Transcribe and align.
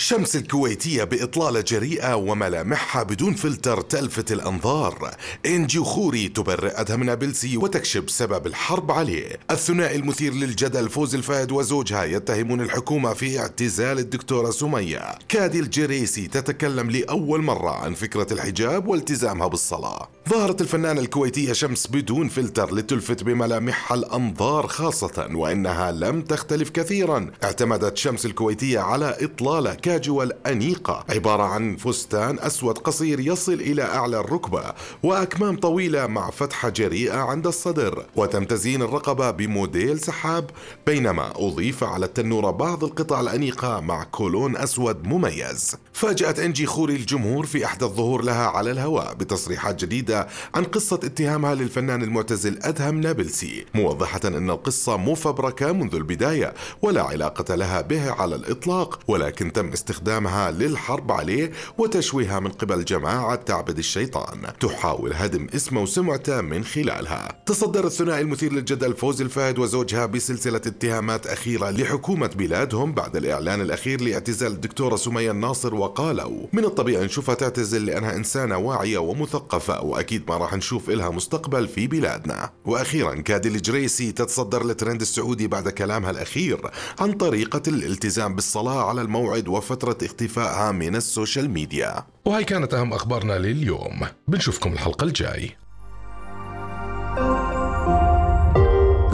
شمس 0.00 0.36
الكويتية 0.36 1.04
بإطلالة 1.04 1.60
جريئة 1.60 2.14
وملامحها 2.14 3.02
بدون 3.02 3.34
فلتر 3.34 3.80
تلفت 3.80 4.32
الأنظار. 4.32 5.14
إنجي 5.46 5.78
خوري 5.78 6.28
تبرئ 6.28 6.80
أدهم 6.80 7.02
نابلسي 7.02 7.56
وتكشف 7.56 8.10
سبب 8.10 8.46
الحرب 8.46 8.90
عليه. 8.90 9.38
الثنائي 9.50 9.96
المثير 9.96 10.34
للجدل 10.34 10.88
فوز 10.88 11.14
الفهد 11.14 11.52
وزوجها 11.52 12.04
يتهمون 12.04 12.60
الحكومة 12.60 13.14
في 13.14 13.38
اعتزال 13.38 13.98
الدكتورة 13.98 14.50
سمية. 14.50 15.18
كادي 15.28 15.60
الجريسي 15.60 16.26
تتكلم 16.26 16.90
لأول 16.90 17.42
مرة 17.42 17.70
عن 17.70 17.94
فكرة 17.94 18.32
الحجاب 18.32 18.88
والتزامها 18.88 19.46
بالصلاة. 19.46 20.08
ظهرت 20.28 20.60
الفنانة 20.60 21.00
الكويتية 21.00 21.52
شمس 21.52 21.86
بدون 21.86 22.28
فلتر 22.28 22.74
لتلفت 22.74 23.22
بملامحها 23.22 23.96
الأنظار 23.96 24.66
خاصة 24.66 25.28
وإنها 25.32 25.92
لم 25.92 26.22
تختلف 26.22 26.70
كثيرا. 26.70 27.30
اعتمدت 27.44 27.96
شمس 27.96 28.26
الكويتية 28.26 28.78
على 28.78 29.16
إطلالة 29.20 29.74
كاجوال 29.74 30.46
أنيقة 30.46 31.04
عبارة 31.10 31.42
عن 31.42 31.76
فستان 31.76 32.38
أسود 32.38 32.78
قصير 32.78 33.20
يصل 33.20 33.52
إلى 33.52 33.82
أعلى 33.82 34.20
الركبة 34.20 34.62
وأكمام 35.02 35.56
طويلة 35.56 36.06
مع 36.06 36.30
فتحة 36.30 36.68
جريئة 36.68 37.18
عند 37.18 37.46
الصدر. 37.46 38.06
وتم 38.16 38.44
تزيين 38.44 38.82
الرقبة 38.82 39.30
بموديل 39.30 40.00
سحاب 40.00 40.50
بينما 40.86 41.32
أضيف 41.36 41.84
على 41.84 42.06
التنورة 42.06 42.50
بعض 42.50 42.84
القطع 42.84 43.20
الأنيقة 43.20 43.80
مع 43.80 44.04
كولون 44.04 44.56
أسود 44.56 45.06
مميز. 45.06 45.76
فاجأت 45.98 46.38
إنجي 46.38 46.66
خوري 46.66 46.96
الجمهور 46.96 47.46
في 47.46 47.64
أحدى 47.64 47.84
الظهور 47.84 48.22
لها 48.22 48.46
على 48.46 48.70
الهواء 48.70 49.14
بتصريحات 49.14 49.84
جديدة 49.84 50.28
عن 50.54 50.64
قصة 50.64 51.00
اتهامها 51.04 51.54
للفنان 51.54 52.02
المعتزل 52.02 52.58
أدهم 52.62 53.00
نابلسي 53.00 53.64
موضحة 53.74 54.20
أن 54.24 54.50
القصة 54.50 54.96
مفبركة 54.96 55.72
منذ 55.72 55.94
البداية 55.94 56.54
ولا 56.82 57.02
علاقة 57.02 57.54
لها 57.54 57.80
به 57.80 58.10
على 58.10 58.34
الإطلاق 58.34 59.00
ولكن 59.08 59.52
تم 59.52 59.68
استخدامها 59.68 60.50
للحرب 60.50 61.12
عليه 61.12 61.52
وتشويهها 61.78 62.40
من 62.40 62.50
قبل 62.50 62.84
جماعة 62.84 63.34
تعبد 63.34 63.78
الشيطان 63.78 64.42
تحاول 64.60 65.12
هدم 65.14 65.46
اسمه 65.54 65.82
وسمعته 65.82 66.40
من 66.40 66.64
خلالها. 66.64 67.42
تصدر 67.46 67.86
الثنائي 67.86 68.20
المثير 68.20 68.52
للجدل 68.52 68.94
فوز 68.94 69.20
الفهد 69.20 69.58
وزوجها 69.58 70.06
بسلسلة 70.06 70.56
اتهامات 70.66 71.26
أخيرة 71.26 71.70
لحكومة 71.70 72.30
بلادهم 72.36 72.92
بعد 72.92 73.16
الإعلان 73.16 73.60
الأخير 73.60 74.00
لإعتزال 74.00 74.52
الدكتورة 74.52 74.96
سمية 74.96 75.30
الناصر 75.30 75.74
وقالوا 75.88 76.46
من 76.52 76.64
الطبيعي 76.64 77.04
نشوفها 77.04 77.34
تعتزل 77.34 77.86
لأنها 77.86 78.16
إنسانة 78.16 78.56
واعية 78.58 78.98
ومثقفة 78.98 79.84
وأكيد 79.84 80.22
ما 80.28 80.36
راح 80.36 80.54
نشوف 80.54 80.90
إلها 80.90 81.10
مستقبل 81.10 81.68
في 81.68 81.86
بلادنا. 81.86 82.50
وأخيرا 82.64 83.14
كادي 83.14 83.48
الجريسي 83.48 84.12
تتصدر 84.12 84.62
الترند 84.62 85.00
السعودي 85.00 85.46
بعد 85.46 85.68
كلامها 85.68 86.10
الأخير 86.10 86.70
عن 87.00 87.12
طريقة 87.12 87.62
الالتزام 87.68 88.34
بالصلاة 88.34 88.88
على 88.88 89.00
الموعد 89.00 89.48
وفترة 89.48 89.98
اختفائها 90.02 90.72
من 90.72 90.96
ال 90.96 91.04
social 91.04 91.50
media. 91.50 92.06
وهي 92.24 92.44
كانت 92.44 92.74
أهم 92.74 92.92
أخبارنا 92.92 93.38
لليوم. 93.38 94.00
بنشوفكم 94.28 94.72
الحلقة 94.72 95.04
الجاي. 95.04 95.56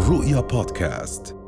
رؤيا 0.08 0.40
بودكاست. 0.40 1.43